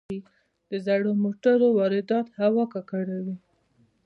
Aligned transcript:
د 0.69 0.71
زړو 0.85 1.11
موټرو 1.23 1.67
واردات 1.79 2.27
هوا 2.39 2.63
ککړوي. 2.73 3.35